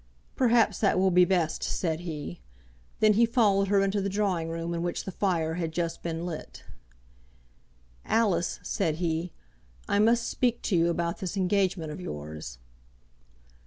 [0.35, 2.41] "Perhaps that will be best," said he.
[3.01, 6.25] Then he followed her into the drawing room in which the fire had just been
[6.25, 6.63] lit.
[8.03, 9.31] "Alice," said he,
[9.87, 12.57] "I must speak to you about this engagement of yours."